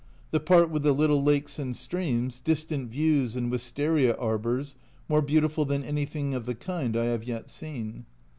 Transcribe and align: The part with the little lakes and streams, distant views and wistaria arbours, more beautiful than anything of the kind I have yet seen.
The 0.31 0.39
part 0.39 0.71
with 0.71 0.81
the 0.81 0.93
little 0.93 1.21
lakes 1.21 1.59
and 1.59 1.77
streams, 1.77 2.39
distant 2.39 2.89
views 2.89 3.35
and 3.35 3.51
wistaria 3.51 4.15
arbours, 4.17 4.75
more 5.07 5.21
beautiful 5.21 5.63
than 5.63 5.83
anything 5.83 6.33
of 6.33 6.47
the 6.47 6.55
kind 6.55 6.97
I 6.97 7.05
have 7.05 7.23
yet 7.23 7.51
seen. 7.51 8.07